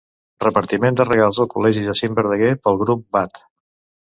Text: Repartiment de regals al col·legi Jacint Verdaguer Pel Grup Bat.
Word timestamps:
Repartiment 0.43 0.97
de 0.99 1.05
regals 1.09 1.41
al 1.45 1.49
col·legi 1.51 1.83
Jacint 1.91 2.17
Verdaguer 2.21 2.51
Pel 2.65 2.81
Grup 2.85 3.05
Bat. 3.19 3.45